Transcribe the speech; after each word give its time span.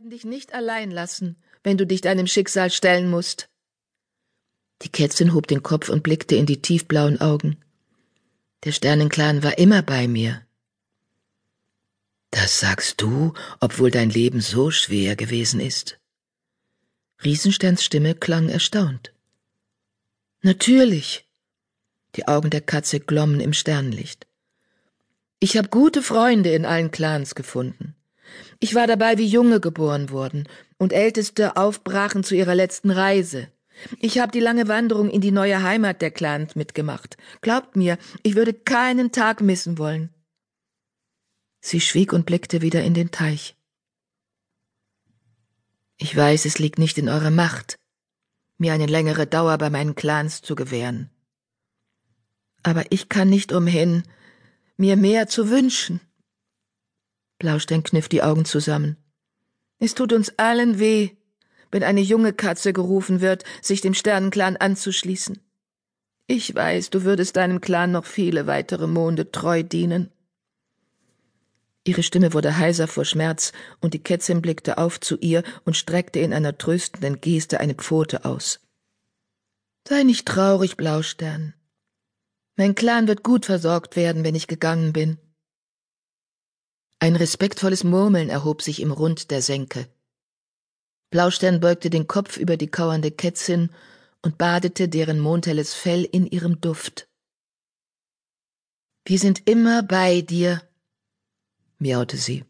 werden 0.00 0.08
dich 0.08 0.24
nicht 0.24 0.54
allein 0.54 0.90
lassen, 0.90 1.36
wenn 1.62 1.76
du 1.76 1.86
dich 1.86 2.00
deinem 2.00 2.26
Schicksal 2.26 2.70
stellen 2.70 3.10
musst. 3.10 3.50
Die 4.80 4.88
Kätzin 4.88 5.34
hob 5.34 5.46
den 5.46 5.62
Kopf 5.62 5.90
und 5.90 6.02
blickte 6.02 6.36
in 6.36 6.46
die 6.46 6.62
tiefblauen 6.62 7.20
Augen. 7.20 7.58
Der 8.64 8.72
Sternenclan 8.72 9.42
war 9.42 9.58
immer 9.58 9.82
bei 9.82 10.08
mir. 10.08 10.40
Das 12.30 12.60
sagst 12.60 13.02
du, 13.02 13.34
obwohl 13.60 13.90
dein 13.90 14.08
Leben 14.08 14.40
so 14.40 14.70
schwer 14.70 15.16
gewesen 15.16 15.60
ist. 15.60 16.00
Riesensterns 17.22 17.84
Stimme 17.84 18.14
klang 18.14 18.48
erstaunt. 18.48 19.12
Natürlich. 20.40 21.28
Die 22.16 22.26
Augen 22.26 22.48
der 22.48 22.62
Katze 22.62 23.00
glommen 23.00 23.40
im 23.40 23.52
Sternenlicht. 23.52 24.26
Ich 25.40 25.58
habe 25.58 25.68
gute 25.68 26.02
Freunde 26.02 26.54
in 26.54 26.64
allen 26.64 26.90
Clans 26.90 27.34
gefunden. 27.34 27.94
Ich 28.58 28.74
war 28.74 28.86
dabei, 28.86 29.18
wie 29.18 29.26
Junge 29.26 29.60
geboren 29.60 30.10
wurden 30.10 30.48
und 30.78 30.92
Älteste 30.92 31.56
aufbrachen 31.56 32.24
zu 32.24 32.34
ihrer 32.34 32.54
letzten 32.54 32.90
Reise. 32.90 33.48
Ich 33.98 34.18
habe 34.18 34.32
die 34.32 34.40
lange 34.40 34.68
Wanderung 34.68 35.10
in 35.10 35.20
die 35.20 35.30
neue 35.30 35.62
Heimat 35.62 36.02
der 36.02 36.10
Clans 36.10 36.54
mitgemacht. 36.54 37.16
Glaubt 37.40 37.76
mir, 37.76 37.98
ich 38.22 38.34
würde 38.34 38.52
keinen 38.52 39.12
Tag 39.12 39.40
missen 39.40 39.78
wollen. 39.78 40.10
Sie 41.60 41.80
schwieg 41.80 42.12
und 42.12 42.26
blickte 42.26 42.62
wieder 42.62 42.82
in 42.82 42.94
den 42.94 43.10
Teich. 43.10 43.56
Ich 45.96 46.16
weiß, 46.16 46.46
es 46.46 46.58
liegt 46.58 46.78
nicht 46.78 46.96
in 46.96 47.08
eurer 47.08 47.30
Macht, 47.30 47.78
mir 48.56 48.72
eine 48.72 48.86
längere 48.86 49.26
Dauer 49.26 49.58
bei 49.58 49.68
meinen 49.68 49.94
Clans 49.94 50.40
zu 50.40 50.54
gewähren. 50.54 51.10
Aber 52.62 52.84
ich 52.90 53.08
kann 53.08 53.28
nicht 53.28 53.52
umhin, 53.52 54.02
mir 54.76 54.96
mehr 54.96 55.28
zu 55.28 55.50
wünschen. 55.50 56.00
Blaustein 57.40 57.82
kniff 57.82 58.08
die 58.08 58.22
Augen 58.22 58.44
zusammen. 58.44 58.96
Es 59.80 59.94
tut 59.96 60.12
uns 60.12 60.38
allen 60.38 60.78
weh, 60.78 61.10
wenn 61.72 61.82
eine 61.82 62.00
junge 62.00 62.32
Katze 62.32 62.72
gerufen 62.72 63.20
wird, 63.20 63.44
sich 63.62 63.80
dem 63.80 63.94
Sternenclan 63.94 64.56
anzuschließen. 64.56 65.40
Ich 66.28 66.54
weiß, 66.54 66.90
du 66.90 67.02
würdest 67.02 67.36
deinem 67.36 67.60
Clan 67.60 67.90
noch 67.90 68.04
viele 68.04 68.46
weitere 68.46 68.86
Monde 68.86 69.32
treu 69.32 69.64
dienen. 69.64 70.12
Ihre 71.84 72.02
Stimme 72.02 72.34
wurde 72.34 72.58
heiser 72.58 72.86
vor 72.86 73.04
Schmerz, 73.04 73.52
und 73.80 73.94
die 73.94 74.02
Kätzin 74.02 74.42
blickte 74.42 74.78
auf 74.78 75.00
zu 75.00 75.16
ihr 75.18 75.42
und 75.64 75.76
streckte 75.76 76.20
in 76.20 76.34
einer 76.34 76.56
tröstenden 76.56 77.20
Geste 77.20 77.58
eine 77.58 77.74
Pfote 77.74 78.24
aus. 78.24 78.60
Sei 79.88 80.02
nicht 80.02 80.28
traurig, 80.28 80.76
Blaustern. 80.76 81.54
Mein 82.56 82.74
Clan 82.74 83.08
wird 83.08 83.24
gut 83.24 83.46
versorgt 83.46 83.96
werden, 83.96 84.22
wenn 84.22 84.34
ich 84.34 84.46
gegangen 84.46 84.92
bin. 84.92 85.16
Ein 87.02 87.16
respektvolles 87.16 87.82
Murmeln 87.82 88.28
erhob 88.28 88.60
sich 88.60 88.80
im 88.80 88.92
Rund 88.92 89.30
der 89.30 89.40
Senke. 89.40 89.88
Blaustern 91.08 91.58
beugte 91.58 91.88
den 91.88 92.06
Kopf 92.06 92.36
über 92.36 92.58
die 92.58 92.70
kauernde 92.70 93.10
Kätzin 93.10 93.70
und 94.20 94.36
badete 94.36 94.86
deren 94.86 95.18
mondhelles 95.18 95.72
Fell 95.72 96.04
in 96.04 96.26
ihrem 96.26 96.60
Duft. 96.60 97.08
Wir 99.06 99.18
sind 99.18 99.48
immer 99.48 99.82
bei 99.82 100.20
dir, 100.20 100.62
miaute 101.78 102.18
sie. 102.18 102.44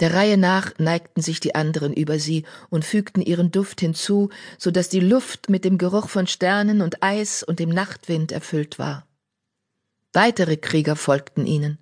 Der 0.00 0.12
Reihe 0.12 0.36
nach 0.36 0.76
neigten 0.78 1.22
sich 1.22 1.38
die 1.38 1.54
anderen 1.54 1.92
über 1.92 2.18
sie 2.18 2.44
und 2.70 2.84
fügten 2.84 3.22
ihren 3.22 3.52
Duft 3.52 3.80
hinzu, 3.80 4.30
so 4.58 4.72
dass 4.72 4.88
die 4.88 4.98
Luft 4.98 5.48
mit 5.48 5.64
dem 5.64 5.78
Geruch 5.78 6.08
von 6.08 6.26
Sternen 6.26 6.80
und 6.80 7.04
Eis 7.04 7.44
und 7.44 7.60
dem 7.60 7.68
Nachtwind 7.68 8.32
erfüllt 8.32 8.80
war. 8.80 9.06
Weitere 10.12 10.56
Krieger 10.56 10.96
folgten 10.96 11.46
ihnen. 11.46 11.78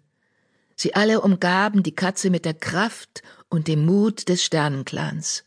Sie 0.81 0.95
alle 0.95 1.23
umgaben 1.23 1.83
die 1.83 1.95
Katze 1.95 2.31
mit 2.31 2.45
der 2.45 2.55
Kraft 2.55 3.23
und 3.49 3.67
dem 3.67 3.85
Mut 3.85 4.29
des 4.29 4.45
Sternenclans. 4.45 5.43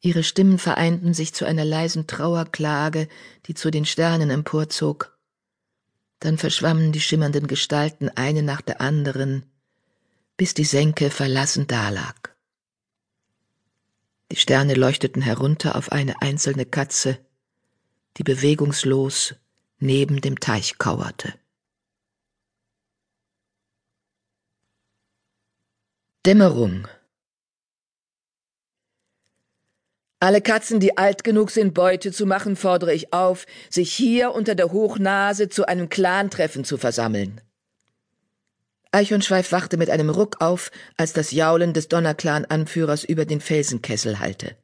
Ihre 0.00 0.22
Stimmen 0.22 0.58
vereinten 0.58 1.12
sich 1.12 1.34
zu 1.34 1.44
einer 1.44 1.64
leisen 1.64 2.06
Trauerklage, 2.06 3.08
die 3.46 3.54
zu 3.54 3.72
den 3.72 3.84
Sternen 3.84 4.30
emporzog. 4.30 5.18
Dann 6.20 6.38
verschwammen 6.38 6.92
die 6.92 7.00
schimmernden 7.00 7.48
Gestalten 7.48 8.10
eine 8.10 8.44
nach 8.44 8.60
der 8.60 8.80
anderen, 8.80 9.44
bis 10.36 10.54
die 10.54 10.64
Senke 10.64 11.10
verlassen 11.10 11.66
dalag. 11.66 12.36
Die 14.30 14.36
Sterne 14.36 14.74
leuchteten 14.74 15.20
herunter 15.20 15.74
auf 15.74 15.90
eine 15.90 16.22
einzelne 16.22 16.64
Katze, 16.64 17.18
die 18.18 18.22
bewegungslos 18.22 19.34
neben 19.80 20.20
dem 20.20 20.38
Teich 20.38 20.78
kauerte. 20.78 21.34
Dämmerung. 26.24 26.86
Alle 30.20 30.40
Katzen, 30.40 30.78
die 30.78 30.96
alt 30.96 31.24
genug 31.24 31.50
sind, 31.50 31.74
Beute 31.74 32.12
zu 32.12 32.26
machen, 32.26 32.54
fordere 32.54 32.94
ich 32.94 33.12
auf, 33.12 33.44
sich 33.68 33.92
hier 33.92 34.30
unter 34.30 34.54
der 34.54 34.70
Hochnase 34.70 35.48
zu 35.48 35.66
einem 35.66 35.88
Clantreffen 35.88 36.62
zu 36.62 36.78
versammeln. 36.78 37.40
Eichhornschweif 38.92 39.50
wachte 39.50 39.76
mit 39.76 39.90
einem 39.90 40.10
Ruck 40.10 40.40
auf, 40.40 40.70
als 40.96 41.12
das 41.12 41.32
Jaulen 41.32 41.72
des 41.72 41.88
Donnerclan-Anführers 41.88 43.02
über 43.02 43.24
den 43.24 43.40
Felsenkessel 43.40 44.20
hallte. 44.20 44.56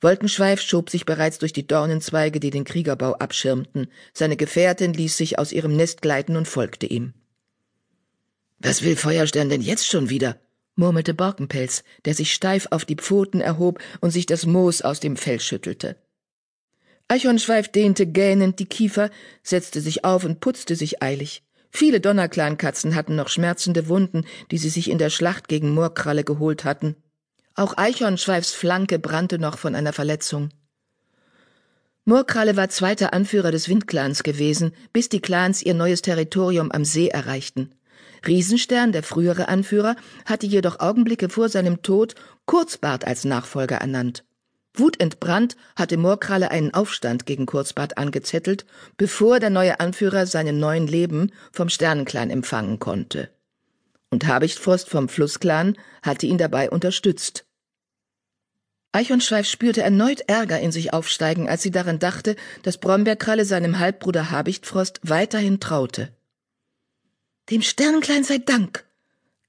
Wolkenschweif 0.00 0.60
schob 0.60 0.90
sich 0.90 1.06
bereits 1.06 1.38
durch 1.38 1.52
die 1.52 1.68
Dornenzweige, 1.68 2.40
die 2.40 2.50
den 2.50 2.64
Kriegerbau 2.64 3.12
abschirmten. 3.12 3.86
Seine 4.12 4.36
Gefährtin 4.36 4.92
ließ 4.92 5.16
sich 5.16 5.38
aus 5.38 5.52
ihrem 5.52 5.76
Nest 5.76 6.02
gleiten 6.02 6.34
und 6.34 6.48
folgte 6.48 6.86
ihm. 6.86 7.14
Was 8.64 8.82
will 8.82 8.94
Feuerstern 8.94 9.48
denn 9.48 9.60
jetzt 9.60 9.86
schon 9.88 10.08
wieder? 10.08 10.38
murmelte 10.76 11.14
Borkenpelz, 11.14 11.82
der 12.04 12.14
sich 12.14 12.32
steif 12.32 12.68
auf 12.70 12.84
die 12.84 12.94
Pfoten 12.94 13.40
erhob 13.40 13.80
und 14.00 14.12
sich 14.12 14.24
das 14.24 14.46
Moos 14.46 14.82
aus 14.82 15.00
dem 15.00 15.16
Fell 15.16 15.40
schüttelte. 15.40 15.96
Eichhornschweif 17.08 17.68
dehnte 17.68 18.06
gähnend 18.06 18.60
die 18.60 18.66
Kiefer, 18.66 19.10
setzte 19.42 19.80
sich 19.80 20.04
auf 20.04 20.24
und 20.24 20.40
putzte 20.40 20.76
sich 20.76 21.02
eilig. 21.02 21.42
Viele 21.70 22.00
Donnerklankatzen 22.00 22.94
hatten 22.94 23.16
noch 23.16 23.28
schmerzende 23.28 23.88
Wunden, 23.88 24.24
die 24.50 24.58
sie 24.58 24.70
sich 24.70 24.88
in 24.88 24.98
der 24.98 25.10
Schlacht 25.10 25.48
gegen 25.48 25.74
Moorkralle 25.74 26.22
geholt 26.22 26.64
hatten. 26.64 26.94
Auch 27.54 27.76
Eichhornschweifs 27.76 28.52
Flanke 28.52 29.00
brannte 29.00 29.38
noch 29.38 29.58
von 29.58 29.74
einer 29.74 29.92
Verletzung. 29.92 30.50
Moorkralle 32.04 32.56
war 32.56 32.68
zweiter 32.68 33.12
Anführer 33.12 33.50
des 33.50 33.68
Windclans 33.68 34.22
gewesen, 34.22 34.72
bis 34.92 35.08
die 35.08 35.20
Clans 35.20 35.62
ihr 35.62 35.74
neues 35.74 36.02
Territorium 36.02 36.70
am 36.70 36.84
See 36.84 37.08
erreichten. 37.08 37.74
Riesenstern, 38.26 38.92
der 38.92 39.02
frühere 39.02 39.48
Anführer, 39.48 39.96
hatte 40.24 40.46
jedoch 40.46 40.80
Augenblicke 40.80 41.28
vor 41.28 41.48
seinem 41.48 41.82
Tod 41.82 42.14
Kurzbart 42.46 43.06
als 43.06 43.24
Nachfolger 43.24 43.76
ernannt. 43.76 44.24
Wutentbrannt 44.74 45.56
hatte 45.76 45.98
Moorkralle 45.98 46.50
einen 46.50 46.72
Aufstand 46.72 47.26
gegen 47.26 47.46
Kurzbart 47.46 47.98
angezettelt, 47.98 48.64
bevor 48.96 49.38
der 49.38 49.50
neue 49.50 49.80
Anführer 49.80 50.26
seinen 50.26 50.58
neuen 50.58 50.86
Leben 50.86 51.30
vom 51.52 51.68
Sternenclan 51.68 52.30
empfangen 52.30 52.78
konnte. 52.78 53.28
Und 54.10 54.26
Habichtfrost 54.26 54.88
vom 54.88 55.08
Flussclan 55.08 55.76
hatte 56.02 56.26
ihn 56.26 56.38
dabei 56.38 56.70
unterstützt. 56.70 57.44
Eichhornschweif 58.92 59.46
spürte 59.46 59.82
erneut 59.82 60.20
Ärger 60.26 60.60
in 60.60 60.70
sich 60.70 60.92
aufsteigen, 60.92 61.48
als 61.48 61.62
sie 61.62 61.70
daran 61.70 61.98
dachte, 61.98 62.36
dass 62.62 62.78
Brombeerkralle 62.78 63.46
seinem 63.46 63.78
Halbbruder 63.78 64.30
Habichtfrost 64.30 65.00
weiterhin 65.02 65.60
traute. 65.60 66.12
Dem 67.50 67.62
Sternenklein 67.62 68.24
sei 68.24 68.38
Dank, 68.38 68.84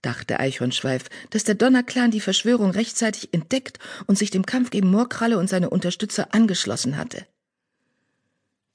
dachte 0.02 0.40
Eichhornschweif, 0.40 1.06
dass 1.30 1.44
der 1.44 1.56
Donnerclan 1.56 2.12
die 2.12 2.20
Verschwörung 2.20 2.72
rechtzeitig 2.72 3.34
entdeckt 3.34 3.80
und 4.08 4.18
sich 4.18 4.32
dem 4.32 4.46
Kampf 4.46 4.72
gegen 4.72 4.90
Moorkralle 4.90 5.38
und 5.38 5.50
seine 5.50 5.70
Unterstützer 5.70 6.34
angeschlossen 6.34 6.98
hatte. 6.98 7.26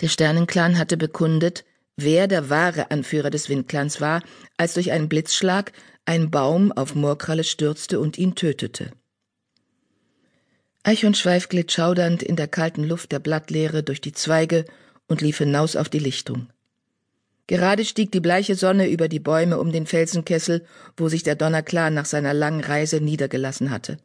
Der 0.00 0.08
Sternenclan 0.08 0.78
hatte 0.78 0.96
bekundet, 0.96 1.64
wer 1.96 2.28
der 2.28 2.48
wahre 2.48 2.90
Anführer 2.92 3.30
des 3.30 3.48
Windclans 3.48 4.00
war, 4.00 4.22
als 4.56 4.74
durch 4.74 4.92
einen 4.92 5.08
Blitzschlag 5.08 5.72
ein 6.04 6.30
Baum 6.30 6.70
auf 6.72 6.94
Moorkralle 6.94 7.44
stürzte 7.44 7.98
und 7.98 8.16
ihn 8.16 8.36
tötete. 8.36 8.92
Eichhornschweif 10.84 11.48
glitt 11.48 11.72
schaudernd 11.72 12.22
in 12.22 12.36
der 12.36 12.48
kalten 12.48 12.84
Luft 12.84 13.12
der 13.12 13.18
Blattleere 13.18 13.82
durch 13.82 14.00
die 14.00 14.12
Zweige 14.12 14.64
und 15.08 15.20
lief 15.20 15.38
hinaus 15.38 15.76
auf 15.76 15.88
die 15.88 15.98
Lichtung. 15.98 16.48
Gerade 17.48 17.86
stieg 17.86 18.12
die 18.12 18.20
bleiche 18.20 18.54
Sonne 18.54 18.88
über 18.88 19.08
die 19.08 19.20
Bäume 19.20 19.58
um 19.58 19.72
den 19.72 19.86
Felsenkessel, 19.86 20.64
wo 20.96 21.08
sich 21.08 21.22
der 21.22 21.34
Donnerclan 21.34 21.94
nach 21.94 22.04
seiner 22.04 22.34
langen 22.34 22.62
Reise 22.62 23.00
niedergelassen 23.00 23.70
hatte. 23.70 23.96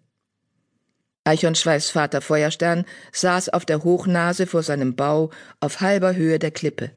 Eichhornschweifs 1.26 1.90
Vater 1.90 2.22
Feuerstern 2.22 2.86
saß 3.12 3.50
auf 3.50 3.66
der 3.66 3.84
Hochnase 3.84 4.48
vor 4.48 4.64
seinem 4.64 4.96
Bau 4.96 5.30
auf 5.60 5.82
halber 5.82 6.16
Höhe 6.16 6.40
der 6.40 6.52
Klippe. 6.52 6.92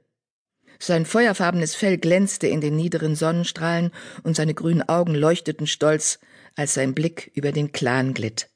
Sein 0.79 1.05
feuerfarbenes 1.05 1.75
Fell 1.75 1.99
glänzte 1.99 2.47
in 2.47 2.61
den 2.61 2.77
niederen 2.77 3.17
Sonnenstrahlen 3.17 3.91
und 4.23 4.37
seine 4.37 4.55
grünen 4.55 4.89
Augen 4.89 5.15
leuchteten 5.15 5.67
stolz, 5.67 6.21
als 6.55 6.75
sein 6.75 6.95
Blick 6.95 7.33
über 7.35 7.51
den 7.51 7.73
Clan 7.73 8.15
glitt. 8.15 8.51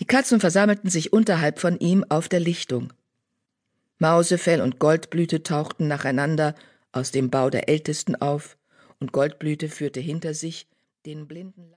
Die 0.00 0.06
Katzen 0.06 0.38
versammelten 0.38 0.90
sich 0.90 1.12
unterhalb 1.14 1.60
von 1.60 1.78
ihm 1.78 2.04
auf 2.08 2.28
der 2.28 2.40
Lichtung. 2.40 2.92
Mausefell 3.98 4.60
und 4.60 4.78
Goldblüte 4.78 5.42
tauchten 5.42 5.88
nacheinander 5.88 6.54
aus 6.92 7.10
dem 7.10 7.30
Bau 7.30 7.50
der 7.50 7.68
Ältesten 7.68 8.14
auf, 8.16 8.56
und 9.00 9.12
Goldblüte 9.12 9.68
führte 9.68 10.00
hinter 10.00 10.34
sich 10.34 10.68
den 11.06 11.26
blinden 11.26 11.66